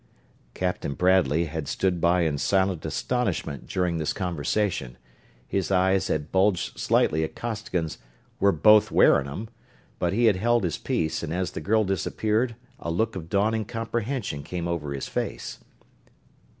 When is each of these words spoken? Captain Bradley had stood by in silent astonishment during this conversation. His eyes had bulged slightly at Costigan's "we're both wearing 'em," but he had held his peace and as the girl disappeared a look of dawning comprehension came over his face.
Captain 0.55 0.95
Bradley 0.95 1.45
had 1.45 1.67
stood 1.67 2.01
by 2.01 2.21
in 2.21 2.39
silent 2.39 2.83
astonishment 2.87 3.67
during 3.67 3.99
this 3.99 4.13
conversation. 4.13 4.97
His 5.47 5.69
eyes 5.69 6.07
had 6.07 6.31
bulged 6.31 6.79
slightly 6.79 7.23
at 7.23 7.35
Costigan's 7.35 7.99
"we're 8.39 8.51
both 8.51 8.89
wearing 8.89 9.27
'em," 9.27 9.49
but 9.99 10.11
he 10.11 10.25
had 10.25 10.37
held 10.37 10.63
his 10.63 10.79
peace 10.79 11.21
and 11.21 11.31
as 11.31 11.51
the 11.51 11.61
girl 11.61 11.83
disappeared 11.83 12.55
a 12.79 12.89
look 12.89 13.15
of 13.15 13.29
dawning 13.29 13.63
comprehension 13.65 14.41
came 14.41 14.67
over 14.67 14.91
his 14.91 15.07
face. 15.07 15.59